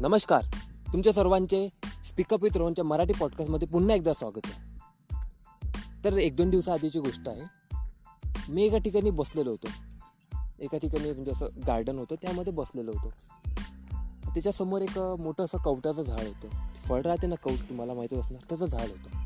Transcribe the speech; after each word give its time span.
नमस्कार. 0.00 0.42
तुमच्या 0.92 1.12
सर्वांचे 1.12 1.68
स्पीकअप 1.84 2.42
विथ 2.42 2.56
रोहनच्या 2.56 2.84
मराठी 2.84 3.12
पॉडकास्टमध्ये 3.12 3.68
पुन्हा 3.68 3.96
एकदा 3.96 4.14
स्वागत 4.14 4.40
आहे. 4.44 4.54
तर 6.04 6.16
एक 6.16 6.36
दोन 6.36 6.50
दिवसाआधीची 6.50 6.98
गोष्ट 6.98 7.28
आहे. 7.28 7.40
मी 8.48 8.64
एका 8.64 8.78
ठिकाणी 8.78 9.10
बसलेलो 9.10 9.50
होतो. 9.50 9.68
एका 10.60 10.78
ठिकाणी 10.78 11.12
म्हणजे 11.12 11.32
असं 11.32 11.46
गार्डन 11.66 11.98
होतं 11.98 12.14
त्यामध्ये 12.14 12.52
बसलेलो 12.52 12.90
होतो. 12.90 13.08
त्याच्यासमोर 14.34 14.80
एक 14.80 14.98
मोठं 14.98 15.44
असं 15.44 15.58
कवटाचं 15.58 16.02
झाड 16.02 16.26
होतं. 16.26 16.48
फळ 16.88 17.02
राहते 17.02 17.26
ना 17.26 17.34
कवट 17.34 17.68
तुम्हाला 17.68 17.92
माहितीच 17.92 18.18
असणार 18.18 18.44
त्याचं 18.48 18.66
झाड 18.66 18.88
होतं. 18.88 19.16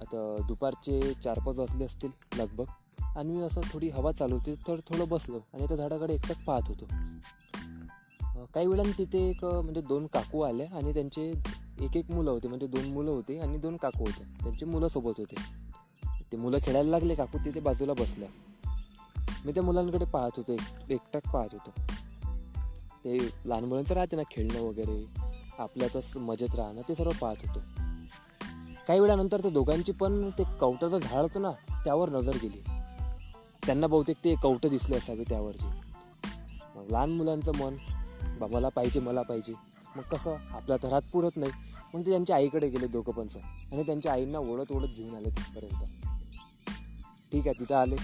आता 0.00 0.36
दुपारचे 0.48 1.14
चार 1.14 1.38
पाच 1.38 1.58
वाजले 1.58 1.84
असतील 1.84 2.10
लगभग. 2.36 2.64
आणि 3.16 3.30
मी 3.30 3.42
असं 3.42 3.60
थोडी 3.72 3.88
हवा 3.88 4.12
चालू 4.12 4.34
होती 4.34 4.54
तर 4.54 4.76
थोडं 4.76 5.08
बसलो. 5.08 5.38
आणि 5.54 5.66
त्या 5.68 5.76
झाडाकडे 5.76 6.14
एकटाच 6.14 6.44
पाहत 6.44 6.62
होतो. 6.64 6.84
काही 8.54 8.66
वेळानं 8.66 8.98
तिथे 8.98 9.30
एक 9.30 9.44
म्हणजे 9.44 9.80
दोन 9.80 10.06
काकू 10.06 10.40
आले 10.40 10.64
आणि 10.64 10.92
त्यांचे 10.92 11.34
एक 11.80 11.96
एक 11.96 12.10
मुलं 12.10 12.30
होते 12.30 12.48
म्हणजे 12.48 12.66
दोन 12.66 12.84
मुलं 12.84 13.10
होते 13.10 13.38
आणि 13.38 13.56
दोन 13.56 13.76
काकू 13.76 14.04
होते. 14.04 14.24
त्यांचे 14.42 14.66
मुलं 14.66 14.88
सोबत 14.88 15.12
होते. 15.18 15.34
ते 16.32 16.36
मुलं 16.36 16.58
खेळायला 16.62 16.90
लागले 16.90 17.14
काकू 17.14 17.38
तिथे 17.38 17.60
बाजूला 17.60 17.92
बसल्या. 17.92 18.28
मी 19.46 19.52
त्या 19.52 19.62
मुलांकडे 19.62 20.04
पाहत 20.04 20.30
होतो 20.36 20.52
एकटाक 20.90 21.32
पाहत 21.32 21.48
होतो. 21.52 21.70
ते 23.04 23.28
लहान 23.44 23.64
मुलांचं 23.64 23.94
राहते 23.94 24.16
ना 24.16 24.22
खेळणं 24.30 24.60
वगैरे. 24.60 25.06
आपल्यातच 25.58 26.16
मजेत 26.16 26.54
राहणं 26.54 26.80
ते 26.88 26.94
सर्व 26.94 27.10
पाहत 27.20 27.36
होतो. 27.46 27.60
काही 28.88 29.00
वेळानंतर 29.00 29.42
ते 29.42 29.50
दोघांची 29.50 29.92
पण 29.92 30.30
ते 30.30 30.42
कवटाचं 30.60 30.98
झाड 30.98 31.22
होतं 31.22 31.42
ना 31.42 31.50
त्यावर 31.84 32.10
नजर 32.10 32.36
गेली. 32.42 32.62
त्यांना 33.66 33.86
बहुतेक 33.86 34.16
ते 34.24 34.34
कवटं 34.42 34.68
दिसले 34.68 34.96
असावे 34.96 35.22
त्यावरची. 35.28 35.66
मग 36.76 36.84
लहान 36.90 37.10
मुलांचं 37.10 37.52
मन 37.56 37.74
बा 38.42 38.56
मला 38.56 38.68
पाहिजे 38.68 39.00
मला 39.00 39.22
पाहिजे. 39.22 39.52
मग 39.96 40.02
कसं? 40.02 40.36
आपल्या 40.52 40.76
तर 40.82 40.92
हात 40.92 41.02
पुरत 41.12 41.36
नाही. 41.36 41.52
मग 41.94 42.00
ते 42.00 42.10
त्यांच्या 42.10 42.36
आईकडे 42.36 42.68
गेले 42.68 42.86
दोघं 42.86 43.12
पण 43.12 43.24
सर. 43.24 43.38
आणि 43.72 43.82
त्यांच्या 43.82 44.12
आईंना 44.12 44.38
ओढत 44.38 44.72
ओढत 44.72 44.88
घेऊन 44.96 45.14
आले 45.14 45.28
तिथपर्यंत. 45.28 45.84
ठीक 47.32 47.48
आहे 47.48 47.60
तिथं 47.60 47.74
आले. 47.74 47.96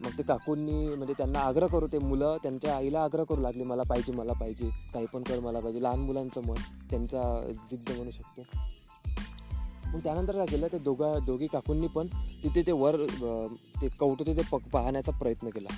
मग 0.00 0.10
ते 0.18 0.22
काकूंनी 0.22 0.94
म्हणजे 0.94 1.12
त्यांना 1.12 1.38
आग्रह 1.38 1.66
करू 1.66 1.86
ते 1.86 1.98
मुलं 1.98 2.36
त्यांच्या 2.42 2.76
आईला 2.76 3.00
आग्रह 3.00 3.24
करू 3.24 3.40
लागले 3.40 3.64
मला 3.64 3.82
पाहिजे 3.82 4.12
मला 4.12 4.32
पाहिजे. 4.32 4.70
काही 4.94 5.06
पण 5.06 5.22
कर 5.22 5.40
मला 5.40 5.60
पाहिजे. 5.60 5.82
लहान 5.82 5.98
मुलांचं 5.98 6.40
मन 6.40 6.56
त्यांचा 6.90 7.52
जिद्द 7.70 7.90
म्हणू 7.90 8.10
शकतो. 8.10 8.42
मग 9.86 9.98
त्यानंतर 9.98 10.36
काय 10.36 10.46
केलं 10.46 10.66
ते 10.72 10.78
दोघा 10.78 11.18
दोघी 11.18 11.46
काकूंनी 11.46 11.86
पण 11.86 12.06
तिथे 12.44 12.62
ते 12.66 12.72
वर 12.72 12.96
ते 13.82 13.88
कवटं 14.00 14.26
तिथे 14.26 14.42
पक 14.52 14.68
पाहण्याचा 14.72 15.12
प्रयत्न 15.12 15.48
केला. 15.48 15.68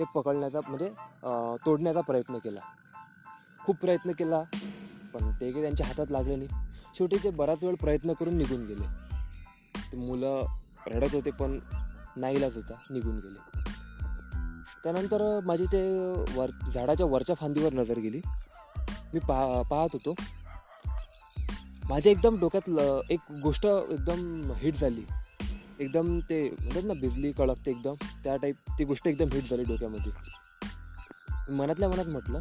ते 0.00 0.04
पकडण्याचा 0.14 0.60
म्हणजे 0.68 0.88
तोडण्याचा 1.64 2.00
प्रयत्न 2.00 2.38
केला. 2.44 2.60
खूप 3.64 3.76
प्रयत्न 3.76 4.12
केला 4.18 4.40
पण 5.14 5.30
ते 5.30 5.50
काही 5.50 5.62
त्यांच्या 5.62 5.86
हातात 5.86 6.10
लागले 6.10 6.36
नाही. 6.36 6.48
शेवटी 6.96 7.16
ते 7.24 7.30
बराच 7.30 7.62
वेळ 7.64 7.74
प्रयत्न 7.80 8.12
करून 8.12 8.36
निघून 8.36 8.64
गेले. 8.66 8.84
ते 9.82 10.06
मुलं 10.06 10.44
रडत 10.86 11.14
होते 11.14 11.30
पण 11.30 11.58
नाईलाच 12.16 12.54
होता 12.54 12.74
निघून 12.90 13.16
गेले. 13.16 13.38
त्यानंतर 14.84 15.22
माझी 15.46 15.64
ते 15.64 15.82
वर 16.36 16.50
झाडाच्या 16.74 17.06
वरच्या 17.06 17.34
फांदीवर 17.34 17.72
नजर 17.72 17.98
गेली. 17.98 18.20
मी 19.14 19.20
पा 19.20 19.62
पाहत 19.70 19.88
होतो. 19.92 20.14
माझ्या 21.88 22.12
एकदम 22.12 22.38
डोक्यात 22.40 23.10
एक 23.10 23.32
गोष्ट 23.42 23.66
एकदम 23.66 24.52
हिट 24.56 24.74
झाली. 24.74 25.04
एकदम 25.80 26.18
ते 26.18 26.50
म्हणतात 26.50 26.82
ना 26.84 26.94
बिजली 26.94 27.32
कळकते 27.32 27.70
एकदम. 27.70 27.94
त्या 28.24 28.36
टाईप 28.36 28.56
ती 28.78 28.84
गोष्ट 28.84 29.06
एकदम 29.06 29.28
हिट 29.32 29.50
झाली 29.50 29.64
डोक्यामध्ये. 29.64 30.12
मनातल्या 31.52 31.88
मनात 31.88 32.04
म्हटलं 32.04 32.40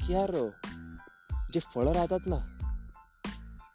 की 0.00 0.12
यार 0.12 0.46
जे 1.52 1.60
फळं 1.60 1.92
राहतात 1.92 2.18
ना 2.26 2.36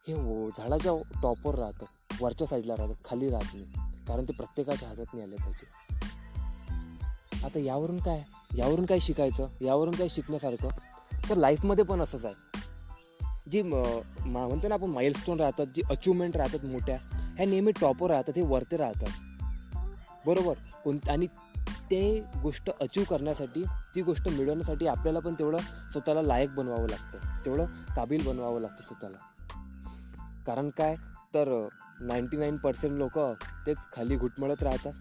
हे 0.07 0.49
झाडाच्या 0.49 1.19
टॉपवर 1.21 1.55
राहतं. 1.55 1.85
वरच्या 2.21 2.47
साईडला 2.47 2.73
राहतात 2.77 2.95
खाली 3.05 3.29
राहत 3.29 3.53
नाही. 3.53 3.65
कारण 4.07 4.23
ते 4.23 4.33
प्रत्येकाच्या 4.33 4.89
हातात 4.89 5.05
नाही 5.13 5.25
आले 5.25 5.35
पाहिजे. 5.35 5.85
आता 7.43 7.59
यावरून 7.59 7.99
काय? 7.99 8.23
यावरून 8.55 8.85
काय 8.85 8.99
शिकायचं? 8.99 9.47
यावरून 9.61 9.95
काय 9.95 10.07
शिकण्यासारखं? 10.09 10.69
तर 11.29 11.37
लाईफमध्ये 11.37 11.83
पण 11.83 12.01
असंच 12.01 12.25
आहे. 12.25 12.54
जी 13.51 13.61
म्हणतो 13.61 14.67
ना 14.67 14.75
आपण 14.75 14.89
माइलस्टोन 14.89 15.39
राहतात 15.39 15.65
जी 15.65 15.81
अचिव्हमेंट 15.89 16.37
राहतात 16.37 16.65
मोठ्या 16.65 16.97
ह्या 17.11 17.45
नेहमी 17.45 17.71
टॉपर 17.71 18.07
राहतात 18.07 18.33
हे 18.35 18.41
वरते 18.41 18.77
राहतात. 18.77 19.07
बरोबर? 20.25 20.53
कोण 20.83 20.97
आणि 21.09 21.27
ते 21.91 22.23
गोष्ट 22.41 22.69
अचीव 22.81 23.03
करण्यासाठी 23.09 23.63
ती 23.63 24.01
गोष्ट 24.01 24.29
मिळवण्यासाठी 24.29 24.87
आपल्याला 24.87 25.19
पण 25.19 25.33
तेवढं 25.33 25.57
स्वतःला 25.91 26.21
लायक 26.21 26.49
बनवावं 26.53 26.89
लागतं. 26.89 27.45
तेवढं 27.45 27.65
काबिल 27.65 28.27
बनवावं 28.27 28.61
लागतं 28.61 28.81
स्वतःला. 28.81 29.17
कारण 30.45 30.69
काय? 30.69 30.95
तर 31.33 31.67
नाईंटी 32.01 32.37
नाईन 32.37 32.57
पर्सेंट 32.57 32.93
लोक 32.93 33.19
तेच 33.65 33.77
खाली 33.95 34.15
घुटमळत 34.15 34.63
राहतात. 34.63 34.93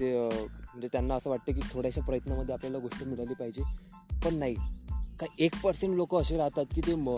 ते 0.00 0.28
म्हणजे 0.28 0.88
त्यांना 0.92 1.14
असं 1.14 1.30
वाटतं 1.30 1.52
की 1.52 1.60
थोड्याशा 1.72 2.00
प्रयत्नामध्ये 2.00 2.54
आपल्याला 2.54 2.78
गोष्ट 2.78 3.04
मिळाली 3.04 3.34
पाहिजे. 3.34 3.62
पण 4.24 4.34
नाही. 4.34 4.56
का 5.20 5.26
एक 5.38 5.54
पर्सेंट 5.62 5.94
लोक 5.96 6.14
असे 6.14 6.36
राहतात 6.36 6.64
की 6.74 6.80
ते 6.80 6.94
म 6.94 7.16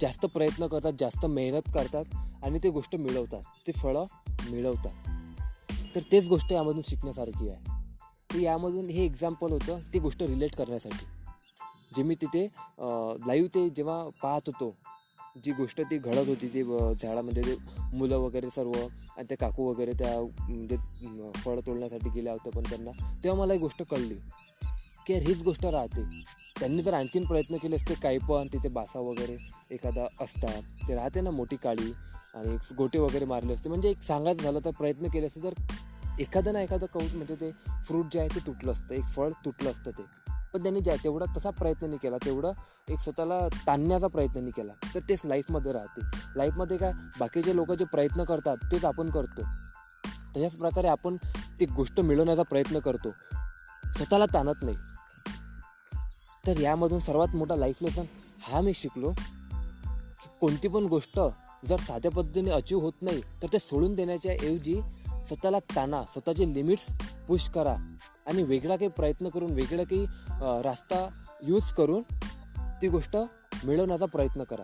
जास्त 0.00 0.26
प्रयत्न 0.26 0.66
करतात 0.66 0.92
जास्त 1.00 1.26
मेहनत 1.26 1.70
करतात 1.74 2.44
आणि 2.44 2.58
ते 2.64 2.68
गोष्ट 2.70 2.96
मिळवतात. 2.96 3.42
ते 3.66 3.72
फळं 3.72 4.04
मिळवतात. 4.50 5.94
तर 5.94 6.00
तेच 6.12 6.26
गोष्ट 6.28 6.52
यामधून 6.52 6.82
शिकण्यासारखी 6.88 7.48
आहे. 7.48 7.76
तर 8.32 8.38
यामधून 8.38 8.88
हे 8.90 9.04
एक्झाम्पल 9.04 9.52
होतं 9.52 9.78
ती 9.94 9.98
गोष्ट 9.98 10.22
रिलेट 10.22 10.54
करण्यासाठी. 10.56 11.04
जे 11.96 12.02
मी 12.02 12.14
तिथे 12.14 12.46
लाईव्ह 13.26 13.48
ते 13.54 13.68
जेव्हा 13.70 14.02
पाहत 14.22 14.40
होतो 14.46 14.74
जी 15.44 15.52
गोष्ट 15.52 15.80
ती 15.80 15.98
घडत 15.98 16.28
होती 16.28 16.48
ते 16.48 16.62
झाडामध्ये 16.94 17.42
ते 17.42 17.54
मुलं 17.96 18.16
वगैरे 18.16 18.48
सर्व 18.50 18.72
आणि 18.72 19.24
त्या 19.28 19.36
काकू 19.36 19.68
वगैरे 19.70 19.92
त्या 19.92 20.18
म्हणजे 20.20 20.76
फळं 21.36 21.60
तोडण्यासाठी 21.66 22.10
गेल्या 22.10 22.32
होत्या 22.32 22.52
पण 22.52 22.70
त्यांना 22.70 22.90
तेव्हा 23.24 23.40
मला 23.40 23.54
एक 23.54 23.60
गोष्ट 23.60 23.82
कळली 23.82 24.14
की 25.06 25.14
हीच 25.18 25.42
गोष्ट 25.42 25.66
राहते. 25.66 26.02
त्यांनी 26.60 26.82
जर 26.82 26.94
आणखीन 26.94 27.24
प्रयत्न 27.24 27.56
केले 27.56 27.76
असते 27.76 27.94
काही 27.94 28.18
पण 28.18 28.46
तिथे 28.46 28.68
बासा 28.68 28.98
वगैरे 28.98 29.36
एखादा 29.70 30.06
असतात 30.20 30.62
ते 30.88 30.94
राहते 30.94 31.20
ना 31.20 31.30
मोठी 31.30 31.56
काळी 31.56 31.92
आणि 32.34 32.56
गोटे 32.76 32.98
वगैरे 32.98 33.24
मारले 33.24 33.52
असते. 33.52 33.68
म्हणजे 33.68 33.90
एक 33.90 34.02
सांगायचं 34.02 34.42
झालं 34.42 34.58
तर 34.64 34.70
प्रयत्न 34.70 35.08
केले 35.08 35.26
असते 35.26 35.40
जर 35.40 35.52
एखादं 36.20 36.52
ना 36.52 36.60
एखादं 36.60 36.86
कौट 36.86 37.14
म्हणजे 37.14 37.34
ते 37.34 37.50
फ्रूट 37.86 38.06
जे 38.12 38.20
आहे 38.20 38.28
ते 38.28 38.40
तुटलं 38.46 38.72
असतं 38.72 38.94
एक 38.94 39.04
फळ 39.04 39.30
तुटलं 39.44 39.70
असतं 39.70 39.90
ते. 39.90 40.02
पण 40.54 40.62
त्यांनी 40.62 40.80
ज्या 40.80 40.94
तेवढा 41.04 41.24
तसा 41.36 41.50
प्रयत्न 41.50 41.86
नाही 41.86 41.98
केला 42.02 42.16
तेवढं 42.24 42.52
एक 42.88 43.00
स्वतःला 43.00 43.48
ताणण्याचा 43.66 44.06
प्रयत्न 44.06 44.40
नाही 44.40 44.52
केला. 44.56 44.72
तर 44.94 45.00
तेच 45.08 45.20
लाईफमध्ये 45.24 45.72
राहते. 45.72 46.00
लाईफमध्ये 46.36 46.76
काय 46.76 46.92
बाकीचे 47.20 47.56
लोक 47.56 47.72
जे 47.72 47.84
प्रयत्न 47.84 48.24
करतात 48.24 48.56
तेच 48.72 48.84
आपण 48.84 49.10
करतो. 49.10 49.42
तशाच 50.36 50.56
प्रकारे 50.56 50.88
आपण 50.88 51.16
ती 51.60 51.66
गोष्ट 51.66 52.00
मिळवण्याचा 52.00 52.42
प्रयत्न 52.42 52.78
करतो. 52.78 53.10
स्वतःला 53.96 54.24
ताणत 54.34 54.62
नाही. 54.62 54.76
तर 56.48 56.60
यामधून 56.60 57.00
सर्वात 57.00 57.34
मोठा 57.34 57.56
लाईफ 57.56 57.82
लेसन 57.82 58.04
हा 58.42 58.60
मी 58.60 58.74
शिकलो. 58.74 59.12
की 59.12 60.28
कोणती 60.40 60.68
पण 60.68 60.84
गोष्ट 60.84 61.20
जर 61.68 61.76
साध्या 61.76 62.10
पद्धतीने 62.10 62.50
अचीव 62.50 62.78
होत 62.78 62.92
नाही 63.02 63.20
तर 63.42 63.46
ते 63.52 63.58
सोडून 63.58 63.94
देण्याच्या 63.94 64.32
ऐवजी 64.32 64.80
स्वतःला 65.26 65.58
ताना 65.58 66.02
स्वतःचे 66.04 66.54
लिमिट्स 66.54 66.86
पुश 67.28 67.48
करा 67.48 67.76
आणि 68.26 68.42
वेगळा 68.42 68.76
काही 68.76 68.90
प्रयत्न 68.90 69.28
करून 69.28 69.52
वेगळा 69.52 69.82
काही 69.82 70.06
रास्ता 70.62 71.08
यूज 71.42 71.72
करून 71.72 72.02
ती 72.82 72.88
गोष्ट 72.88 73.16
मिळवण्याचा 73.64 74.06
प्रयत्न 74.06 74.42
करा. 74.42 74.62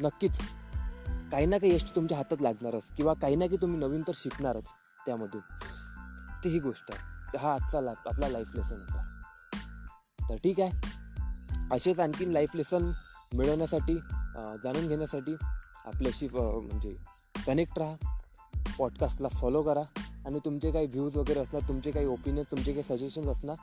नक्कीच 0.00 0.38
काही 1.30 1.46
ना 1.46 1.58
काही 1.58 1.74
यश 1.74 1.84
तुमच्या 1.96 2.18
हातात 2.18 2.42
लागणारच 2.42 2.82
किंवा 2.96 3.14
काही 3.14 3.36
ना 3.36 3.46
काही 3.46 3.58
तुम्ही 3.62 3.80
नवीन 3.80 4.02
तर 4.02 4.12
शिकणारच 4.14 4.64
त्यामधून. 5.06 5.40
ती 6.44 6.48
ही 6.48 6.58
गोष्ट 6.58 6.92
आहे. 6.92 7.38
हा 7.38 7.52
आजचा 7.52 7.80
ला 7.80 7.90
आपला 8.06 8.28
लाईफ 8.28 8.54
लेसन 8.54 8.76
होता. 8.76 9.13
तर 10.28 10.36
ठीक 10.36 10.60
आहे. 10.60 10.92
असेच 11.72 12.00
आणखीन 12.00 12.30
लाईफ 12.30 12.54
लेसन 12.54 12.90
मिळवण्यासाठी 13.34 13.94
जाणून 14.62 14.88
घेण्यासाठी 14.88 15.34
आपल्याशी 15.86 16.28
म्हणजे 16.32 16.94
कनेक्ट 17.46 17.78
राहा. 17.78 17.94
पॉडकास्टला 18.78 19.28
फॉलो 19.28 19.62
करा. 19.62 19.82
आणि 20.26 20.38
तुमचे 20.44 20.70
काही 20.70 20.86
व्ह्यूज 20.86 21.16
वगैरे 21.16 21.40
असणार 21.40 21.62
तुमचे 21.68 21.90
काही 21.90 22.06
ओपिनियन 22.06 22.44
तुमचे 22.50 22.72
काही 22.72 22.96
सजेशन्स 22.96 23.28
असणार 23.28 23.56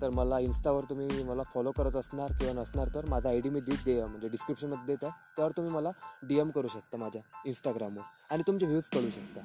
तर 0.00 0.08
मला 0.10 0.38
इन्स्टावर 0.38 0.84
तुम्ही 0.88 1.22
मला 1.22 1.42
फॉलो 1.42 1.70
करत 1.70 1.96
असणार 1.96 2.32
किंवा 2.32 2.52
नसणार 2.54 2.88
तर 2.94 3.06
माझा 3.06 3.28
आय 3.28 3.40
डी 3.40 3.48
मी 3.48 3.60
देत 3.60 3.78
दे 3.84 4.04
म्हणजे 4.04 4.28
डिस्क्रिप्शनमध्ये 4.28 4.86
देत 4.86 5.04
आहे. 5.04 5.12
त्यावर 5.36 5.50
तुम्ही 5.50 5.72
मला 5.72 5.90
डी 6.28 6.38
एम 6.38 6.50
करू 6.50 6.68
शकता 6.68 6.98
माझ्या 6.98 7.22
इंस्टाग्रामवर 7.46 8.02
आणि 8.30 8.42
तुमचे 8.46 8.66
व्ह्यूज 8.66 8.84
कळू 8.92 9.10
शकता. 9.10 9.40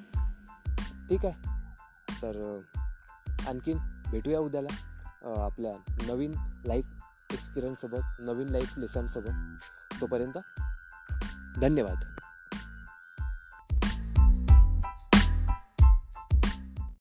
ठीक 1.09 1.25
आहे. 1.25 1.33
तर 2.21 2.59
आणखीन 3.47 3.77
भेटूया 4.11 4.39
उद्याला. 4.39 4.69
आपल्या 5.25 5.73
नवीन 6.07 6.35
लाईफ 6.65 6.85
एक्सपिरियन्ससोबत 7.31 8.19
नवीन 8.19 8.47
लाईफ 8.47 8.77
लेसनसोबत 8.77 9.33
तोपर्यंत 10.01 10.37
धन्यवाद. 11.61 12.20